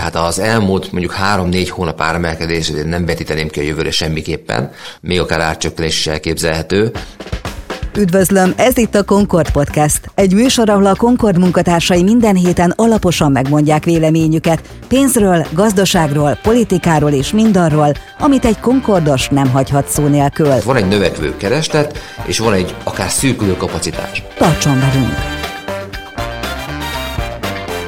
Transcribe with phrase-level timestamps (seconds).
[0.00, 5.40] Tehát az elmúlt mondjuk 3-4 hónap áremelkedését nem vetíteném ki a jövőre semmiképpen, még akár
[5.40, 6.90] árcsökkenés is elképzelhető.
[7.96, 10.00] Üdvözlöm, ez itt a Concord Podcast.
[10.14, 17.32] Egy műsor, ahol a Concord munkatársai minden héten alaposan megmondják véleményüket pénzről, gazdaságról, politikáról és
[17.32, 20.54] mindarról, amit egy Concordos nem hagyhat szó nélkül.
[20.64, 24.22] Van egy növekvő kereslet, és van egy akár szűkülő kapacitás.
[24.38, 25.29] Tartson velünk!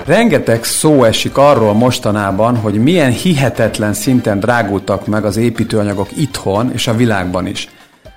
[0.05, 6.87] Rengeteg szó esik arról mostanában, hogy milyen hihetetlen szinten drágultak meg az építőanyagok itthon és
[6.87, 7.69] a világban is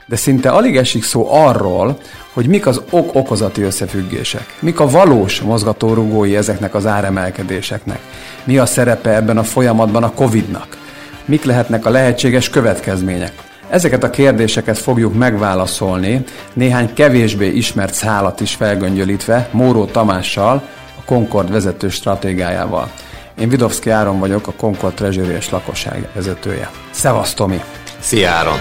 [0.06, 1.98] de szinte alig esik szó arról,
[2.34, 8.00] hogy mik az ok-okozati összefüggések, mik a valós mozgatórugói ezeknek az áremelkedéseknek,
[8.44, 10.78] mi a szerepe ebben a folyamatban a Covid-nak,
[11.26, 13.34] mik lehetnek a lehetséges következmények.
[13.70, 16.24] Ezeket a kérdéseket fogjuk megválaszolni
[16.54, 20.68] néhány kevésbé ismert szálat is felgöngyölítve Móró Tamással,
[21.06, 22.92] Concord vezető stratégájával.
[23.40, 26.70] Én Vidovszki Áron vagyok, a Concord Treasury és lakosság vezetője.
[26.92, 27.62] Szevasz, Tomi!
[28.00, 28.58] Szia, Áron!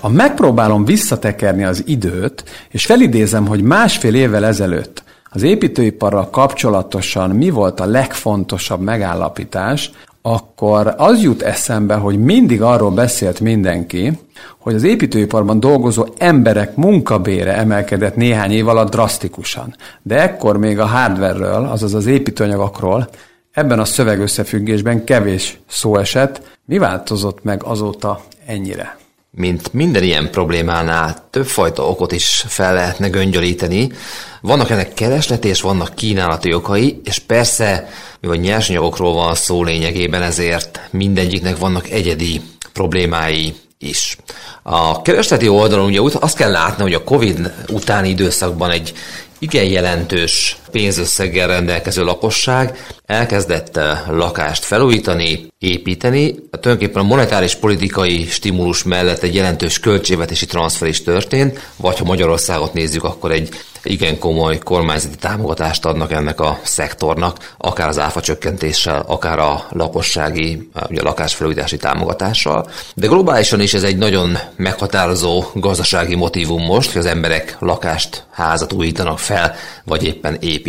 [0.00, 5.02] Ha megpróbálom visszatekerni az időt, és felidézem, hogy másfél évvel ezelőtt
[5.34, 9.90] az építőiparral kapcsolatosan mi volt a legfontosabb megállapítás,
[10.22, 14.18] akkor az jut eszembe, hogy mindig arról beszélt mindenki,
[14.58, 19.76] hogy az építőiparban dolgozó emberek munkabére emelkedett néhány év alatt drasztikusan.
[20.02, 23.08] De ekkor még a hardware-ről, azaz az építőanyagokról
[23.52, 26.58] ebben a szövegösszefüggésben kevés szó esett.
[26.64, 29.01] Mi változott meg azóta ennyire?
[29.36, 33.92] Mint minden ilyen problémánál többfajta okot is fel lehetne göngyölíteni.
[34.40, 37.88] Vannak ennek keresleti és vannak kínálati okai, és persze,
[38.20, 42.40] mivel nyersanyagokról van szó lényegében, ezért mindegyiknek vannak egyedi
[42.72, 44.16] problémái is.
[44.62, 48.92] A keresleti oldalon ugye azt kell látni, hogy a Covid utáni időszakban egy
[49.38, 56.34] igen jelentős pénzösszeggel rendelkező lakosság elkezdett eh, lakást felújítani, építeni.
[56.34, 62.72] Tulajdonképpen a monetáris politikai stimulus mellett egy jelentős költségvetési transfer is történt, vagy ha Magyarországot
[62.72, 63.48] nézzük, akkor egy
[63.84, 70.70] igen komoly kormányzati támogatást adnak ennek a szektornak, akár az áfa csökkentéssel, akár a lakossági,
[70.88, 72.70] ugye a lakásfelújítási támogatással.
[72.94, 78.72] De globálisan is ez egy nagyon meghatározó gazdasági motivum most, hogy az emberek lakást, házat
[78.72, 79.54] újítanak fel,
[79.84, 80.61] vagy éppen építenek.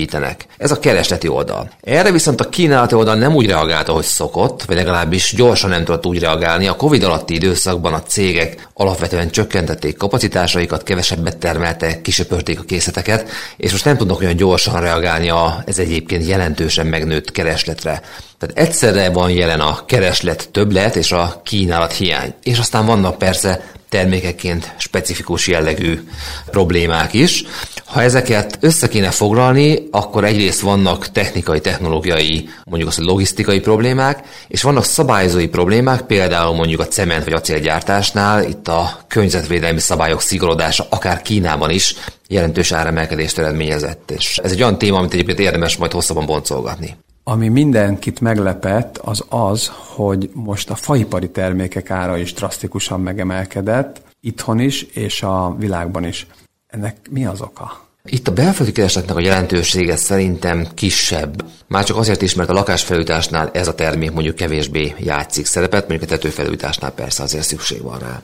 [0.58, 1.72] Ez a keresleti oldal.
[1.82, 6.06] Erre viszont a kínálati oldal nem úgy reagált, ahogy szokott, vagy legalábbis gyorsan nem tudott
[6.06, 6.68] úgy reagálni.
[6.68, 13.72] A Covid alatti időszakban a cégek alapvetően csökkentették kapacitásaikat, kevesebbet termeltek, kisöpörték a készleteket, és
[13.72, 18.02] most nem tudnak olyan gyorsan reagálni a, ez egyébként jelentősen megnőtt keresletre.
[18.46, 22.34] Tehát egyszerre van jelen a kereslet többlet és a kínálat hiány.
[22.44, 26.00] És aztán vannak persze termékeként specifikus jellegű
[26.52, 27.44] problémák is.
[27.86, 34.62] Ha ezeket össze kéne foglalni, akkor egyrészt vannak technikai, technológiai, mondjuk az logisztikai problémák, és
[34.62, 41.22] vannak szabályozói problémák, például mondjuk a cement vagy acélgyártásnál, itt a környezetvédelmi szabályok szigorodása, akár
[41.22, 41.96] Kínában is
[42.28, 44.12] jelentős áremelkedést eredményezett.
[44.12, 46.98] És ez egy olyan téma, amit egyébként érdemes majd hosszabban boncolgatni.
[47.26, 54.60] Ami mindenkit meglepett, az az, hogy most a faipari termékek ára is drasztikusan megemelkedett, itthon
[54.60, 56.28] is, és a világban is.
[56.68, 57.82] Ennek mi az oka?
[58.06, 61.46] Itt a belföldi keresletnek a jelentősége szerintem kisebb.
[61.68, 66.10] Már csak azért is, mert a lakásfelújításnál ez a termék mondjuk kevésbé játszik szerepet, mondjuk
[66.10, 68.22] a tetőfelújításnál persze azért szükség van rá.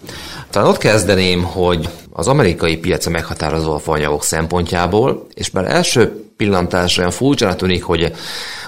[0.49, 6.28] Talán ott kezdeném, hogy az amerikai piac a meghatározó a fanyagok szempontjából, és már első
[6.39, 8.11] pillantásra olyan furcsának tűnik, hogy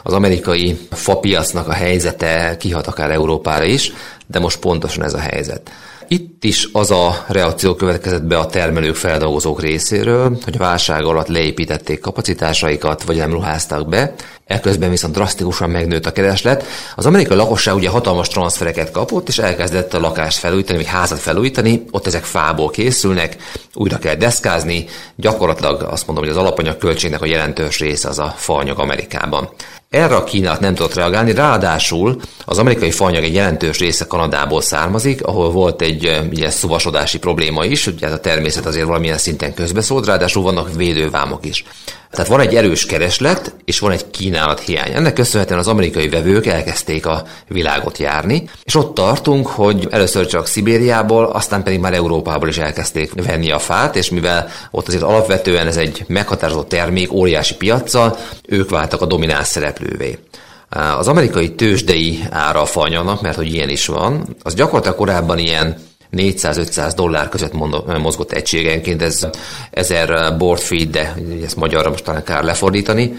[0.04, 3.94] az amerikai fapiacnak a helyzete kihat akár Európára is,
[4.28, 5.72] de most pontosan ez a helyzet.
[6.12, 11.28] Itt is az a reakció következett be a termelők feldolgozók részéről, hogy a válság alatt
[11.28, 14.14] leépítették kapacitásaikat, vagy nem ruháztak be,
[14.46, 16.66] Ekközben viszont drasztikusan megnőtt a kereslet.
[16.96, 21.84] Az amerikai lakosság ugye hatalmas transfereket kapott, és elkezdett a lakást felújítani, vagy házat felújítani.
[21.92, 23.38] Ott ezek fából készülnek,
[23.74, 24.86] újra kell deszkázni.
[25.16, 29.50] Gyakorlatilag azt mondom, hogy az alapanyag költségnek a jelentős része az a faanyag Amerikában.
[29.92, 35.24] Erre a Kínát nem tudott reagálni, ráadásul az amerikai faanyag egy jelentős része Kanadából származik,
[35.24, 40.44] ahol volt egy ugye, szuvasodási probléma is, ugye a természet azért valamilyen szinten közbeszólt, ráadásul
[40.44, 41.64] vannak védővámok is.
[42.12, 44.94] Tehát van egy erős kereslet, és van egy kínálat hiány.
[44.94, 50.48] Ennek köszönhetően az amerikai vevők elkezdték a világot járni, és ott tartunk, hogy először csak
[50.48, 55.68] Szibériából, aztán pedig már Európából is elkezdték venni a fát, és mivel ott azért alapvetően
[55.68, 58.18] ez egy meghatározott termék, óriási piaccal,
[58.48, 60.18] ők váltak a domináns szereplővé.
[60.98, 65.78] Az amerikai tőzsdei ára a fanyagnak, mert hogy ilyen is van, az gyakorlatilag korábban ilyen
[66.18, 67.54] 400-500 dollár között
[67.98, 69.28] mozgott egységenként, ez
[69.72, 73.14] 1000 board feed, de ezt magyarra most talán kár lefordítani,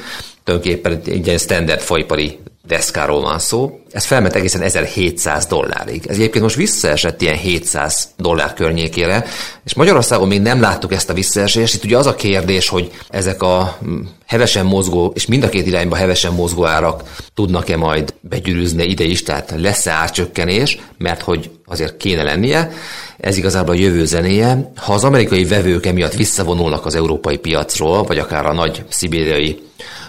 [0.44, 3.80] tulajdonképpen egy ilyen standard faipari deszkáról van szó.
[3.90, 6.06] Ez felment egészen 1700 dollárig.
[6.06, 9.24] Ez egyébként most visszaesett ilyen 700 dollár környékére,
[9.64, 11.74] és Magyarországon még nem láttuk ezt a visszaesést.
[11.74, 15.66] Itt ugye az a kérdés, hogy ezek a mm, hevesen mozgó, és mind a két
[15.66, 17.02] irányba hevesen mozgó árak
[17.34, 22.70] tudnak-e majd begyűrűzni ide is, tehát lesz-e árcsökkenés, mert hogy azért kéne lennie.
[23.18, 24.72] Ez igazából a jövő zenéje.
[24.76, 29.58] Ha az amerikai vevők emiatt visszavonulnak az európai piacról, vagy akár a nagy szibériai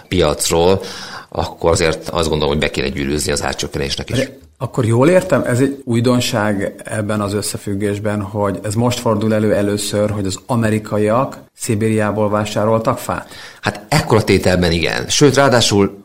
[0.08, 0.80] piacról,
[1.28, 4.30] akkor azért azt gondolom, hogy be kéne gyűrűzni az árcsökkenésnek is.
[4.58, 10.10] Akkor jól értem, ez egy újdonság ebben az összefüggésben, hogy ez most fordul elő először,
[10.10, 13.28] hogy az amerikaiak Szibériából vásároltak fát?
[13.60, 15.08] Hát ekkora tételben igen.
[15.08, 16.03] Sőt, ráadásul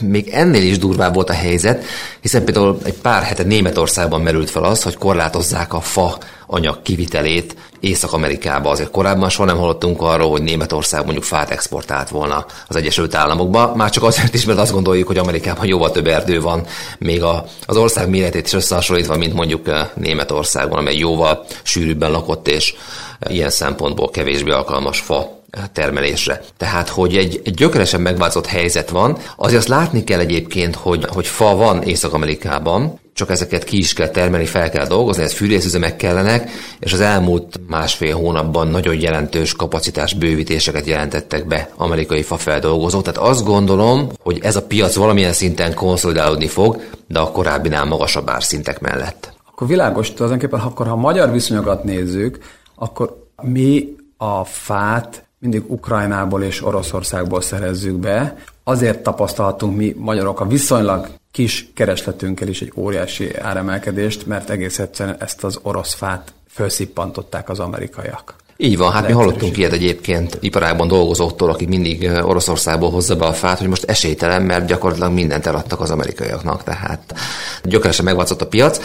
[0.00, 1.84] még ennél is durvább volt a helyzet,
[2.20, 7.56] hiszen például egy pár hete Németországban merült fel az, hogy korlátozzák a fa anyag kivitelét
[7.80, 8.70] Észak-Amerikába.
[8.70, 13.72] Azért korábban soha nem hallottunk arról, hogy Németország mondjuk fát exportált volna az Egyesült Államokba.
[13.74, 16.66] Már csak azért is, mert azt gondoljuk, hogy Amerikában jóval több erdő van,
[16.98, 22.48] még a, az ország méretét is összehasonlítva, mint mondjuk eh, Németországban, amely jóval sűrűbben lakott
[22.48, 22.74] és
[23.18, 25.37] eh, ilyen szempontból kevésbé alkalmas fa
[25.72, 26.40] termelésre.
[26.56, 31.26] Tehát, hogy egy, egy gyökeresen megváltozott helyzet van, azért azt látni kell egyébként, hogy, hogy
[31.26, 36.50] fa van Észak-Amerikában, csak ezeket ki is kell termelni, fel kell dolgozni, ez fűrészüzemek kellenek,
[36.78, 43.02] és az elmúlt másfél hónapban nagyon jelentős kapacitás bővítéseket jelentettek be amerikai fafeldolgozók.
[43.02, 48.28] Tehát azt gondolom, hogy ez a piac valamilyen szinten konszolidálódni fog, de a korábbinál magasabb
[48.28, 49.32] árszintek mellett.
[49.50, 52.38] Akkor világos, tulajdonképpen akkor ha magyar viszonyokat nézzük,
[52.74, 58.36] akkor mi a fát mindig Ukrajnából és Oroszországból szerezzük be.
[58.64, 65.16] Azért tapasztalhatunk mi magyarok a viszonylag kis keresletünkkel is egy óriási áremelkedést, mert egész egyszerűen
[65.20, 68.34] ezt az orosz fát felszippantották az amerikaiak.
[68.60, 73.32] Így van, hát mi hallottunk ilyet egyébként iparágban dolgozóktól, akik mindig Oroszországból hozza be a
[73.32, 77.14] fát, hogy most esélytelen, mert gyakorlatilag mindent eladtak az amerikaiaknak, tehát
[77.62, 78.80] gyökeresen megváltozott a piac.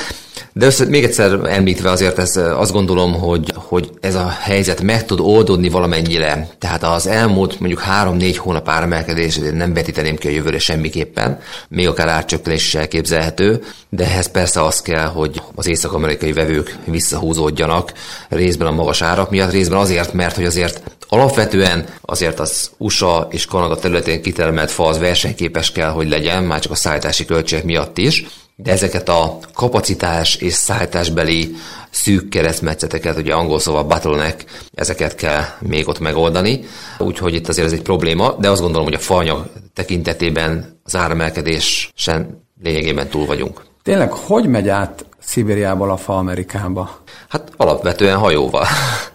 [0.53, 5.05] De össze, még egyszer említve azért ez, azt gondolom, hogy, hogy ez a helyzet meg
[5.05, 6.47] tud oldódni valamennyire.
[6.59, 11.39] Tehát az elmúlt mondjuk három-négy hónap áremelkedés nem vetíteném ki a jövőre semmiképpen,
[11.69, 17.93] még akár árcsökkenés is elképzelhető, de ehhez persze az kell, hogy az észak-amerikai vevők visszahúzódjanak
[18.29, 20.81] részben a magas árak miatt, részben azért, mert hogy azért
[21.13, 26.59] Alapvetően azért az USA és Kanada területén kitermelt fa az versenyképes kell, hogy legyen, már
[26.59, 28.25] csak a szállítási költségek miatt is,
[28.55, 31.55] de ezeket a kapacitás és szállításbeli
[31.89, 36.65] szűk keresztmetszeteket, ugye angol szóval bottleneck, ezeket kell még ott megoldani,
[36.97, 42.47] úgyhogy itt azért ez egy probléma, de azt gondolom, hogy a faanyag tekintetében az áremelkedésen
[42.63, 43.71] lényegében túl vagyunk.
[43.83, 46.89] Tényleg, hogy megy át Szibériából a fa Amerikába?
[47.29, 48.65] Hát alapvetően hajóval.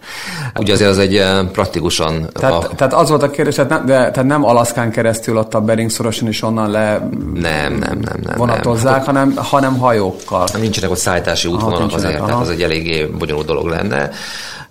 [0.59, 2.29] Ugye azért az egy eh, praktikusan...
[2.33, 2.67] Tehát, a...
[2.75, 5.89] tehát az volt a kérdés, tehát nem, de, tehát nem Alaszkán keresztül ott a Bering
[5.89, 9.15] szoroson is onnan le nem, nem, nem, nem, vonatozzák, nem.
[9.15, 10.47] Hanem, hanem hajókkal.
[10.51, 12.25] Nem, nincsenek ott szállítási útvonalak azért, aha.
[12.25, 14.09] tehát az egy eléggé bonyolult dolog lenne.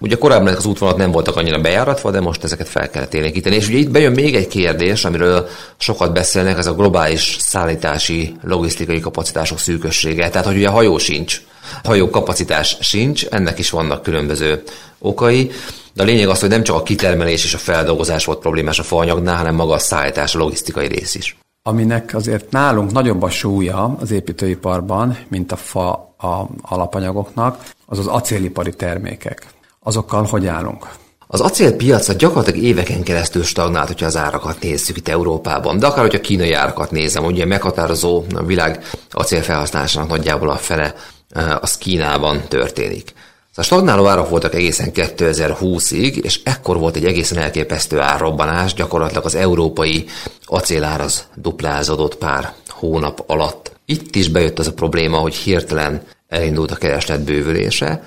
[0.01, 3.57] Ugye korábban az útvonalak nem voltak annyira bejáratva, de most ezeket fel kellett élénkíteni.
[3.57, 9.01] És ugye itt bejön még egy kérdés, amiről sokat beszélnek, ez a globális szállítási, logisztikai
[9.01, 10.29] kapacitások szűkössége.
[10.29, 11.43] Tehát, hogy ugye hajó sincs,
[11.85, 14.63] hajó kapacitás sincs, ennek is vannak különböző
[14.99, 15.51] okai.
[15.95, 18.83] De a lényeg az, hogy nem csak a kitermelés és a feldolgozás volt problémás a
[18.83, 21.37] faanyagnál, hanem maga a szállítás, a logisztikai rész is.
[21.63, 28.07] Aminek azért nálunk nagyobb a súlya az építőiparban, mint a fa a alapanyagoknak, az az
[28.07, 29.47] acélipari termékek.
[29.89, 30.89] Azokkal hogy állunk?
[31.27, 36.21] Az acélpiac gyakorlatilag éveken keresztül stagnált, hogyha az árakat nézzük itt Európában, de akár, hogyha
[36.21, 40.95] kínai árakat nézem, ugye meghatározó a világ acélfelhasználásának nagyjából a fele
[41.31, 43.15] eh, az Kínában történik.
[43.55, 49.35] A stagnáló árak voltak egészen 2020-ig, és ekkor volt egy egészen elképesztő árrobbanás, gyakorlatilag az
[49.35, 50.07] európai
[50.45, 53.73] acélár az duplázódott pár hónap alatt.
[53.85, 58.03] Itt is bejött az a probléma, hogy hirtelen elindult a kereslet bővülése,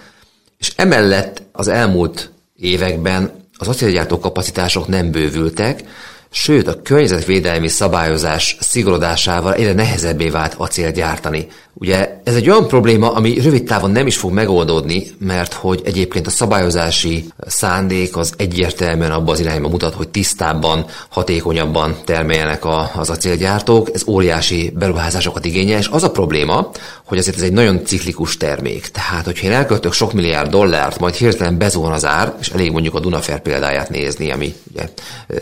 [0.61, 5.83] és emellett az elmúlt években az acélgyártó kapacitások nem bővültek,
[6.33, 11.47] sőt a környezetvédelmi szabályozás szigorodásával egyre nehezebbé vált acél gyártani.
[11.73, 16.27] Ugye ez egy olyan probléma, ami rövid távon nem is fog megoldódni, mert hogy egyébként
[16.27, 23.09] a szabályozási szándék az egyértelműen abban az irányba mutat, hogy tisztábban, hatékonyabban termeljenek a, az
[23.09, 23.89] acélgyártók.
[23.93, 26.71] Ez óriási beruházásokat igényel, és az a probléma,
[27.03, 28.87] hogy azért ez egy nagyon ciklikus termék.
[28.87, 32.95] Tehát, hogyha én elköltök sok milliárd dollárt, majd hirtelen bezón az ár, és elég mondjuk
[32.95, 34.89] a Dunafer példáját nézni, ami ugye,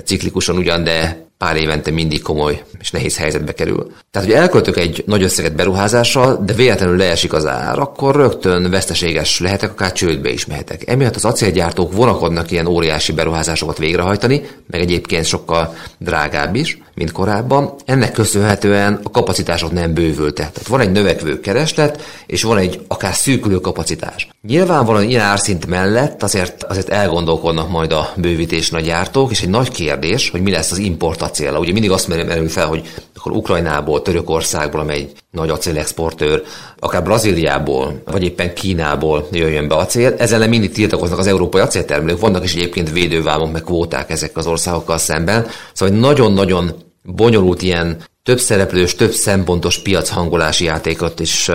[0.06, 3.92] ciklikusan ugyan, de pár évente mindig komoly és nehéz helyzetbe kerül.
[4.12, 9.40] Tehát, hogy elköltök egy nagy összeget beruházással, de véletlenül leesik az ár, akkor rögtön veszteséges
[9.40, 10.88] lehetek, akár csődbe is mehetek.
[10.88, 17.74] Emiatt az acélgyártók vonakodnak ilyen óriási beruházásokat végrehajtani, meg egyébként sokkal drágább is, mint korábban.
[17.86, 20.52] Ennek köszönhetően a kapacitások nem bővültek.
[20.52, 24.28] Tehát van egy növekvő kereslet, és van egy akár szűkülő kapacitás.
[24.42, 29.72] Nyilvánvalóan ilyen árszint mellett azért, azért elgondolkodnak majd a bővítés nagy gyártók, és egy nagy
[29.72, 31.56] kérdés, hogy mi lesz az import acél.
[31.56, 32.82] Ugye mindig azt merül fel, hogy
[33.16, 36.44] akkor Ukrajnából, Törökországból, amely egy nagy acélexportőr,
[36.80, 40.16] akár Brazíliából, vagy éppen Kínából jöjjön be acél.
[40.18, 42.20] Ezzel mindig tiltakoznak az európai acéltermelők.
[42.20, 45.48] Vannak is egyébként védővámok, meg kvóták ezek az országokkal szemben.
[45.74, 46.72] Szóval nagyon-nagyon
[47.04, 51.52] bonyolult ilyen több szereplős, több szempontos piachangolási játékot is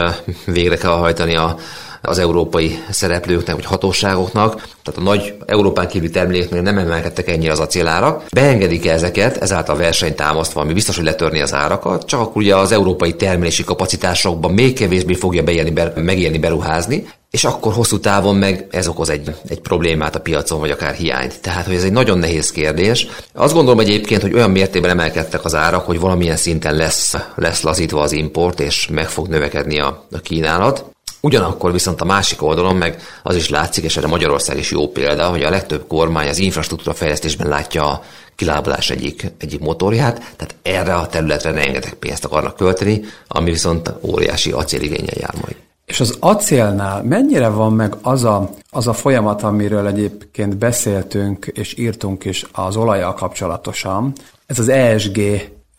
[0.47, 1.57] végre kell hajtani a,
[2.04, 7.61] az európai szereplőknek vagy hatóságoknak, tehát a nagy Európán kívüli termékeknél nem emelkedtek ennyire az
[7.61, 8.25] acélárak.
[8.32, 12.56] Beengedik ezeket, ezáltal a versenyt támasztva, ami biztos, hogy letörni az árakat, csak akkor ugye
[12.56, 18.66] az európai termelési kapacitásokban még kevésbé fogja beélni, megélni, beruházni, és akkor hosszú távon meg
[18.70, 21.40] ez okoz egy, egy problémát a piacon, vagy akár hiányt.
[21.40, 23.06] Tehát, hogy ez egy nagyon nehéz kérdés.
[23.32, 28.00] Azt gondolom egyébként, hogy olyan mértékben emelkedtek az árak, hogy valamilyen szinten lesz, lesz lazítva
[28.00, 30.84] az import, és meg fog növekedni a, a kínálat.
[31.25, 35.28] Ugyanakkor viszont a másik oldalon meg az is látszik, és erre Magyarország is jó példa,
[35.28, 38.02] hogy a legtöbb kormány az infrastruktúra fejlesztésben látja a
[38.37, 44.50] kilábalás egyik, egyik motorját, tehát erre a területre rengeteg pénzt akarnak költeni, ami viszont óriási
[44.50, 45.57] acéligénye jár majd.
[45.85, 51.78] És az acélnál mennyire van meg az a, az a folyamat, amiről egyébként beszéltünk és
[51.78, 54.12] írtunk is az olajjal kapcsolatosan,
[54.47, 55.21] ez az ESG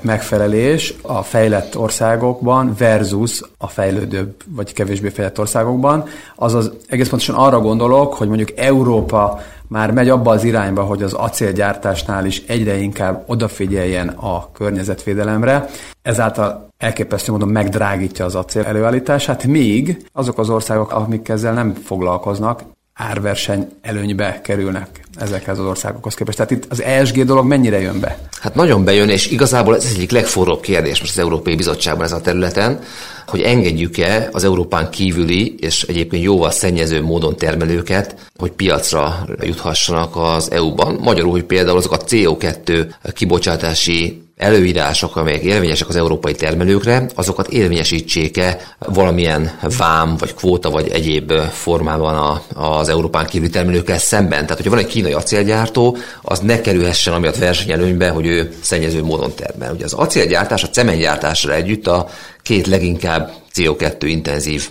[0.03, 6.03] megfelelés a fejlett országokban versus a fejlődőbb vagy kevésbé fejlett országokban.
[6.35, 11.13] Azaz egész pontosan arra gondolok, hogy mondjuk Európa már megy abba az irányba, hogy az
[11.13, 15.65] acélgyártásnál is egyre inkább odafigyeljen a környezetvédelemre,
[16.01, 22.63] ezáltal elképesztő módon megdrágítja az acél előállítását, míg azok az országok, amik ezzel nem foglalkoznak,
[22.95, 24.87] árverseny előnybe kerülnek
[25.19, 26.37] ezekhez az országokhoz képest.
[26.37, 28.17] Tehát itt az ESG dolog mennyire jön be?
[28.41, 32.21] Hát nagyon bejön, és igazából ez egyik legforróbb kérdés most az Európai Bizottságban ez a
[32.21, 32.79] területen,
[33.27, 40.51] hogy engedjük-e az Európán kívüli és egyébként jóval szennyező módon termelőket, hogy piacra juthassanak az
[40.51, 40.99] EU-ban.
[41.01, 48.75] Magyarul, hogy például azok a CO2 kibocsátási előírások, amelyek érvényesek az európai termelőkre, azokat érvényesítsék-e
[48.79, 52.41] valamilyen vám, vagy kvóta, vagy egyéb formában a,
[52.77, 54.41] az Európán kívüli termelőkkel szemben.
[54.41, 59.35] Tehát, hogyha van egy kínai acélgyártó, az ne kerülhessen amiatt versenyelőnybe, hogy ő szennyező módon
[59.35, 59.73] termel.
[59.73, 62.07] Ugye az acélgyártás a cementgyártásra együtt a
[62.41, 64.69] két leginkább CO2 intenzív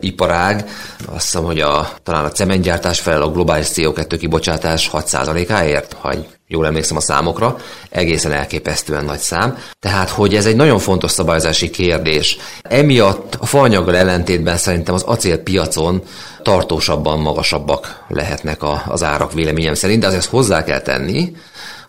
[0.00, 0.68] iparág.
[1.06, 6.14] Azt hiszem, hogy a, talán a cementgyártás felel a globális CO2 kibocsátás 6%-áért, ha
[6.52, 7.56] jól emlékszem a számokra,
[7.90, 9.58] egészen elképesztően nagy szám.
[9.78, 12.36] Tehát, hogy ez egy nagyon fontos szabályozási kérdés.
[12.62, 16.02] Emiatt a faanyaggal ellentétben szerintem az acélpiacon
[16.42, 21.32] tartósabban magasabbak lehetnek a, az árak véleményem szerint, de azért hozzá kell tenni,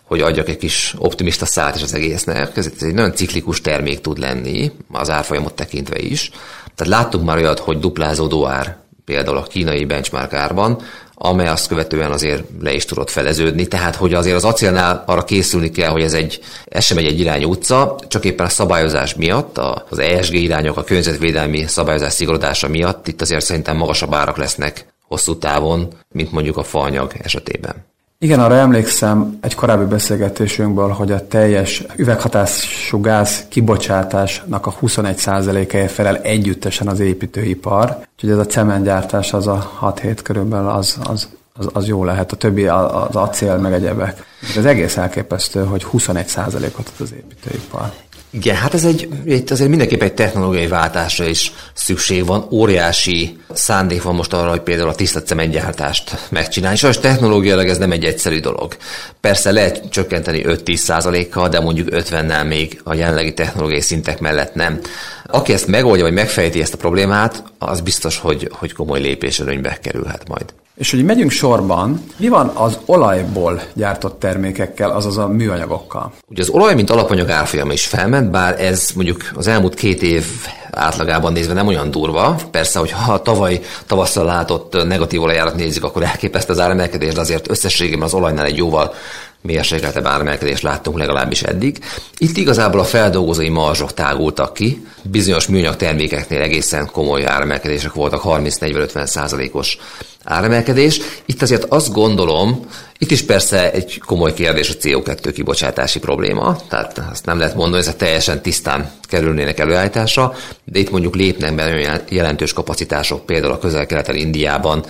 [0.04, 2.56] hogy adjak egy kis optimista szállt is az egésznek.
[2.56, 6.30] Ez egy nagyon ciklikus termék tud lenni, az árfolyamot tekintve is.
[6.74, 10.82] Tehát láttunk már olyat, hogy duplázódó ár például a kínai benchmark árban,
[11.24, 13.66] amely azt követően azért le is tudott feleződni.
[13.66, 17.20] Tehát, hogy azért az acélnál arra készülni kell, hogy ez, egy, ez sem egy, egy
[17.20, 23.08] irányú utca, csak éppen a szabályozás miatt, az ESG irányok, a környezetvédelmi szabályozás szigorodása miatt
[23.08, 27.91] itt azért szerintem magasabb árak lesznek hosszú távon, mint mondjuk a faanyag esetében.
[28.22, 36.16] Igen, arra emlékszem egy korábbi beszélgetésünkből, hogy a teljes üveghatású gáz kibocsátásnak a 21%-e felel
[36.16, 37.98] együttesen az építőipar.
[38.14, 42.32] Úgyhogy ez a cementgyártás az a 6-7 körülbelül az, az, az, az jó lehet.
[42.32, 44.24] A többi az acél meg egyebek.
[44.56, 47.92] Ez egész elképesztő, hogy 21%-ot ad az építőipar.
[48.34, 52.46] Igen, hát ez egy, itt azért mindenképp egy technológiai váltásra is szükség van.
[52.50, 56.76] Óriási szándék van most arra, hogy például a tiszta cementgyártást megcsinálni.
[56.76, 58.76] Sajnos technológiailag ez nem egy egyszerű dolog.
[59.20, 64.80] Persze lehet csökkenteni 5-10% kal de mondjuk 50-nel még a jelenlegi technológiai szintek mellett nem.
[65.26, 69.78] Aki ezt megoldja, vagy megfejti ezt a problémát, az biztos, hogy, hogy komoly lépés előnybe
[69.82, 70.44] kerülhet majd.
[70.74, 76.12] És hogy megyünk sorban, mi van az olajból gyártott termékekkel, azaz a műanyagokkal?
[76.28, 80.24] Ugye az olaj, mint alapanyag árfolyama is felment, bár ez mondjuk az elmúlt két év
[80.70, 82.36] átlagában nézve nem olyan durva.
[82.50, 87.50] Persze, hogy ha tavaly tavasszal látott negatív olajárat nézzük, akkor elképesztő az áremelkedés, de azért
[87.50, 88.94] összességében az olajnál egy jóval
[89.42, 91.78] mérsékeltebb áremelkedést láttunk legalábbis eddig.
[92.18, 99.06] Itt igazából a feldolgozói marzsok tágultak ki, bizonyos műanyag termékeknél egészen komoly áremelkedések voltak, 30-40-50
[99.06, 99.78] százalékos
[100.24, 101.00] áremelkedés.
[101.24, 102.66] Itt azért azt gondolom,
[102.98, 107.76] itt is persze egy komoly kérdés a CO2 kibocsátási probléma, tehát azt nem lehet mondani,
[107.76, 110.34] hogy ezek teljesen tisztán kerülnének előállításra,
[110.64, 114.84] de itt mondjuk lépnek be olyan jelentős kapacitások, például a közel-keleten, Indiában,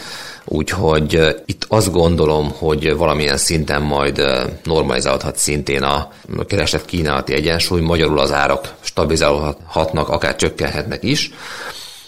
[0.45, 4.23] úgyhogy itt azt gondolom, hogy valamilyen szinten majd
[4.65, 6.09] normalizálódhat szintén a
[6.47, 11.31] kereslet kínálati egyensúly, magyarul az árak stabilizálódhatnak, akár csökkenhetnek is.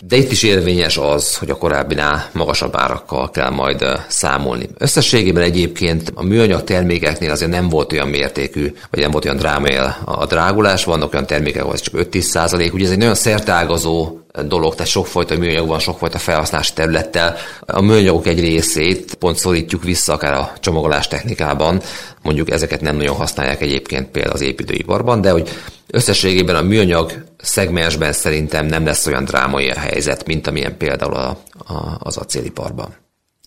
[0.07, 4.69] De itt is érvényes az, hogy a korábbinál magasabb árakkal kell majd számolni.
[4.79, 9.77] Összességében egyébként a műanyag termékeknél azért nem volt olyan mértékű, vagy nem volt olyan drámai
[10.05, 12.75] a drágulás, vannak olyan termékek, ahol csak 5-10 százalék.
[12.75, 17.37] Ugye ez egy nagyon szertágazó dolog, tehát sokfajta műanyag van, sokfajta felhasználási területtel.
[17.61, 21.81] A műanyagok egy részét pont szorítjuk vissza akár a csomagolás technikában,
[22.23, 25.49] mondjuk ezeket nem nagyon használják egyébként például az építőiparban, de hogy
[25.87, 31.29] összességében a műanyag szegmensben szerintem nem lesz olyan drámai a helyzet, mint amilyen például a,
[31.67, 32.95] a, az acéliparban.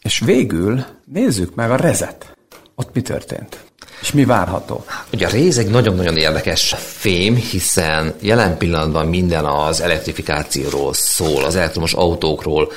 [0.02, 2.38] És végül nézzük meg a rezet.
[2.76, 3.67] Ott mi történt?
[4.02, 4.86] És mi várható?
[5.14, 11.56] Ugye a réz egy nagyon-nagyon érdekes fém, hiszen jelen pillanatban minden az elektrifikációról szól, az
[11.56, 12.72] elektromos autókról,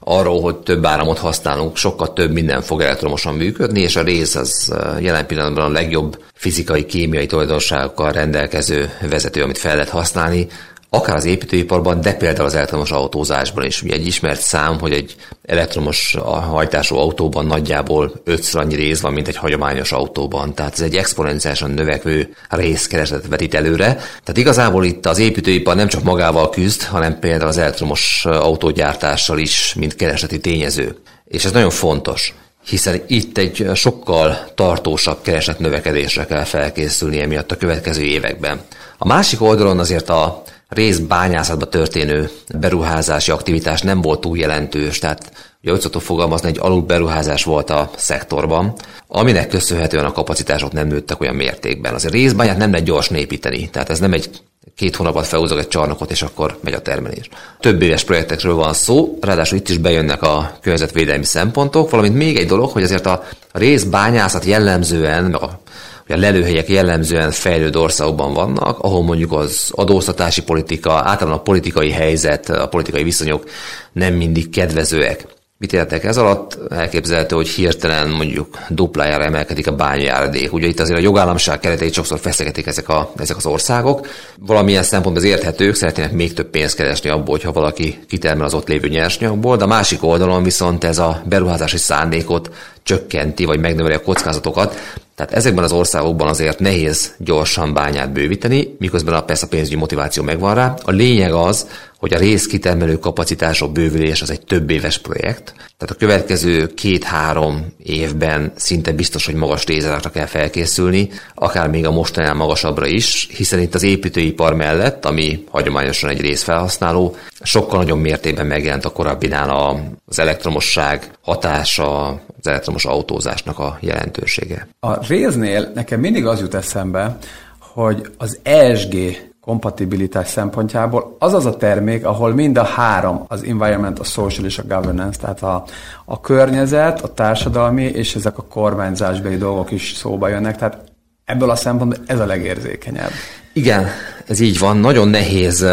[0.00, 4.74] arról, hogy több áramot használunk, sokkal több minden fog elektromosan működni, és a rész az
[5.00, 10.46] jelen pillanatban a legjobb fizikai, kémiai tulajdonságokkal rendelkező vezető, amit fel lehet használni,
[10.90, 13.82] akár az építőiparban, de például az elektromos autózásban is.
[13.82, 19.28] Ugye egy ismert szám, hogy egy elektromos hajtású autóban nagyjából ötször annyi rész van, mint
[19.28, 20.54] egy hagyományos autóban.
[20.54, 23.86] Tehát ez egy exponenciálisan növekvő részkeresetet vetít előre.
[23.94, 29.74] Tehát igazából itt az építőipar nem csak magával küzd, hanem például az elektromos autógyártással is,
[29.78, 30.96] mint keresleti tényező.
[31.24, 32.34] És ez nagyon fontos
[32.68, 38.60] hiszen itt egy sokkal tartósabb kereslet növekedésre kell felkészülni emiatt a következő években.
[38.98, 45.32] A másik oldalon azért a részbányászatba történő beruházási aktivitás nem volt túl jelentős, tehát
[45.62, 48.74] ugye úgy szoktuk fogalmazni, egy alul beruházás volt a szektorban,
[49.06, 51.94] aminek köszönhetően a kapacitások nem nőttek olyan mértékben.
[51.94, 54.30] Azért részbányát nem lehet gyorsan építeni, tehát ez nem egy
[54.74, 57.28] két hónapot felhúzok egy csarnokot, és akkor megy a termelés.
[57.60, 62.46] Több éves projektekről van szó, ráadásul itt is bejönnek a környezetvédelmi szempontok, valamint még egy
[62.46, 65.60] dolog, hogy azért a részbányászat jellemzően, meg a
[66.08, 72.48] a lelőhelyek jellemzően fejlődő országokban vannak, ahol mondjuk az adóztatási politika, általában a politikai helyzet,
[72.48, 73.44] a politikai viszonyok
[73.92, 75.26] nem mindig kedvezőek.
[75.60, 76.58] Mit értek ez alatt?
[76.70, 80.52] Elképzelhető, hogy hirtelen mondjuk duplájára emelkedik a bányjáradék.
[80.52, 84.06] Ugye itt azért a jogállamiság kereteit sokszor feszegetik ezek, a, ezek az országok.
[84.40, 88.68] Valamilyen szempontból az érthetők szeretnének még több pénzt keresni abból, hogyha valaki kitermel az ott
[88.68, 92.50] lévő nyersanyagból, de a másik oldalon viszont ez a beruházási szándékot
[92.82, 94.74] csökkenti, vagy megnöveli a kockázatokat,
[95.18, 100.22] tehát ezekben az országokban azért nehéz gyorsan bányát bővíteni, miközben a persze a pénzügyi motiváció
[100.22, 100.74] megvan rá.
[100.84, 101.66] A lényeg az,
[101.98, 105.54] hogy a részkitermelő kapacitások bővülés az egy több éves projekt.
[105.56, 111.90] Tehát a következő két-három évben szinte biztos, hogy magas rézárakra kell felkészülni, akár még a
[111.90, 118.46] mostanál magasabbra is, hiszen itt az építőipar mellett, ami hagyományosan egy részfelhasználó, sokkal nagyobb mértékben
[118.46, 124.68] megjelent a korábbinál az elektromosság hatása, elektromos autózásnak a jelentősége.
[124.80, 127.18] A résznél nekem mindig az jut eszembe,
[127.58, 128.94] hogy az ESG
[129.40, 134.58] kompatibilitás szempontjából az az a termék, ahol mind a három, az environment, a social és
[134.58, 135.64] a governance, tehát a,
[136.04, 140.84] a környezet, a társadalmi és ezek a kormányzásbeli dolgok is szóba jönnek, tehát
[141.24, 143.10] ebből a szempontból ez a legérzékenyebb.
[143.52, 143.86] Igen,
[144.26, 144.76] ez így van.
[144.76, 145.66] Nagyon nehéz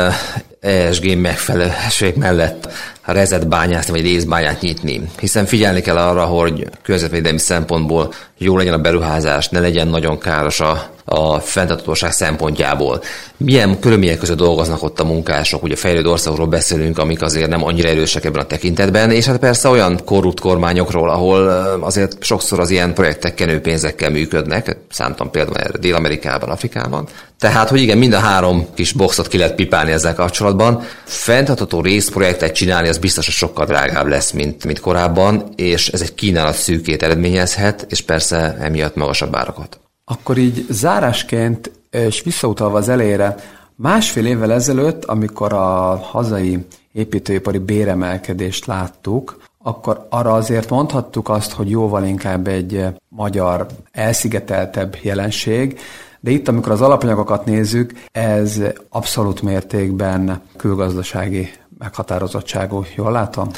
[0.65, 5.01] ESG megfelelőség mellett rezet bányászni, vagy részbányát nyitni.
[5.19, 10.59] Hiszen figyelni kell arra, hogy környezetvédelmi szempontból jó legyen a beruházás, ne legyen nagyon káros
[10.59, 13.01] a a fenntartatóság szempontjából.
[13.37, 17.87] Milyen körülmények között dolgoznak ott a munkások, ugye fejlődő országokról beszélünk, amik azért nem annyira
[17.89, 21.47] erősek ebben a tekintetben, és hát persze olyan korrupt kormányokról, ahol
[21.81, 27.07] azért sokszor az ilyen projektek kenőpénzekkel működnek, számtam például Dél-Amerikában, Afrikában.
[27.39, 30.83] Tehát, hogy igen, mind a három kis boxot ki lehet pipálni ezzel kapcsolatban.
[31.03, 36.13] Fenntartató részprojektet csinálni, az biztos, hogy sokkal drágább lesz, mint, mint korábban, és ez egy
[36.13, 39.79] kínálat szűkét eredményezhet, és persze emiatt magasabb árakat.
[40.05, 43.35] Akkor így zárásként, és visszautalva az elejére,
[43.75, 51.69] másfél évvel ezelőtt, amikor a hazai építőipari béremelkedést láttuk, akkor arra azért mondhattuk azt, hogy
[51.69, 55.79] jóval inkább egy magyar elszigeteltebb jelenség,
[56.19, 62.83] de itt, amikor az alapanyagokat nézzük, ez abszolút mértékben külgazdasági meghatározottságú.
[62.95, 63.49] Jól látom?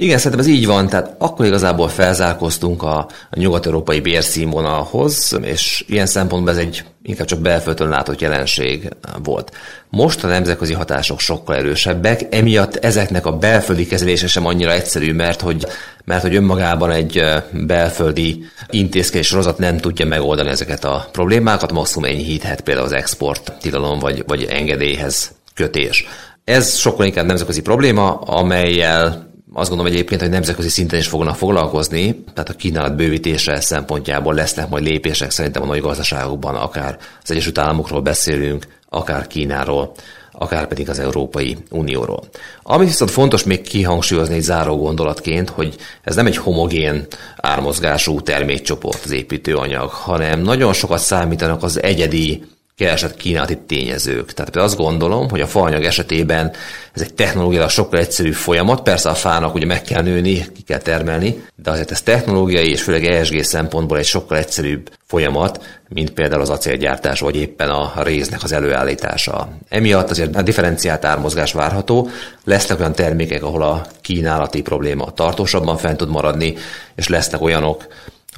[0.00, 2.96] Igen, szerintem ez így van, tehát akkor igazából felzárkoztunk a,
[3.30, 8.88] a nyugat-európai bérszínvonalhoz, és ilyen szempontból ez egy inkább csak belföldön látott jelenség
[9.22, 9.52] volt.
[9.90, 15.40] Most a nemzetközi hatások sokkal erősebbek, emiatt ezeknek a belföldi kezelése sem annyira egyszerű, mert
[15.40, 15.66] hogy,
[16.04, 22.60] mert hogy önmagában egy belföldi intézkedés sorozat nem tudja megoldani ezeket a problémákat, maximum enyhíthet
[22.60, 26.06] például az export tilalom vagy, vagy engedélyhez kötés.
[26.44, 29.26] Ez sokkal inkább nemzetközi probléma, amelyel
[29.58, 34.68] azt gondolom egyébként, hogy nemzetközi szinten is fognak foglalkozni, tehát a kínálat bővítése szempontjából lesznek
[34.68, 39.92] majd lépések szerintem a nagy gazdaságokban, akár az Egyesült Államokról beszélünk, akár Kínáról,
[40.32, 42.22] akár pedig az Európai Unióról.
[42.62, 49.04] Ami viszont fontos még kihangsúlyozni egy záró gondolatként, hogy ez nem egy homogén ármozgású termékcsoport
[49.04, 52.42] az építőanyag, hanem nagyon sokat számítanak az egyedi
[52.78, 54.32] keresett kínálati tényezők.
[54.32, 56.52] Tehát azt gondolom, hogy a faanyag esetében
[56.92, 58.82] ez egy technológiailag sokkal egyszerűbb folyamat.
[58.82, 62.82] Persze a fának ugye meg kell nőni, ki kell termelni, de azért ez technológiai és
[62.82, 68.42] főleg ESG szempontból egy sokkal egyszerűbb folyamat, mint például az acélgyártás, vagy éppen a résznek
[68.42, 69.48] az előállítása.
[69.68, 72.08] Emiatt azért a differenciált ármozgás várható,
[72.44, 76.54] lesznek olyan termékek, ahol a kínálati probléma tartósabban fent tud maradni,
[76.94, 77.86] és lesznek olyanok,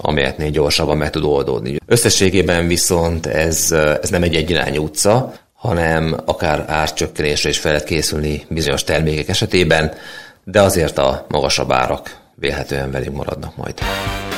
[0.03, 1.77] amelyeknél gyorsabban meg tud oldódni.
[1.87, 8.45] Összességében viszont ez, ez nem egy egyirányú utca, hanem akár árcsökkenésre is fel lehet készülni
[8.49, 9.93] bizonyos termékek esetében,
[10.45, 13.75] de azért a magasabb árak vélhetően velünk maradnak majd.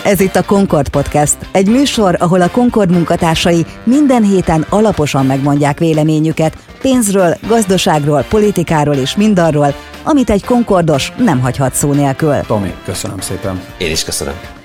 [0.05, 5.79] Ez itt a Concord Podcast, egy műsor, ahol a Concord munkatársai minden héten alaposan megmondják
[5.79, 12.40] véleményüket pénzről, gazdaságról, politikáról és mindarról, amit egy Concordos nem hagyhat szó nélkül.
[12.46, 13.62] Tomi, köszönöm szépen.
[13.79, 14.62] Én is köszönöm.